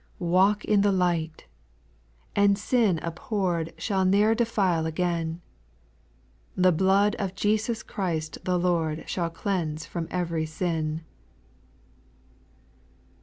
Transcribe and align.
3. 0.17 0.27
Walk 0.29 0.65
in 0.65 0.81
the 0.81 0.91
light! 0.91 1.45
and 2.35 2.57
sin 2.57 2.97
abhorred 3.03 3.71
Shall 3.77 4.03
ne'er 4.03 4.33
defile 4.33 4.87
again; 4.87 5.41
The 6.55 6.71
blood 6.71 7.13
of 7.19 7.35
Jesus 7.35 7.83
Christ 7.83 8.39
the 8.43 8.57
Lord 8.57 9.07
Shall 9.07 9.29
cleanse 9.29 9.85
from 9.85 10.07
every 10.09 10.47
sin. 10.47 11.03